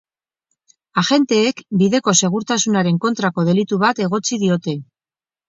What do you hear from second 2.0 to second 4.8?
segurtasunaren kontrako delitu bat egotzi diote.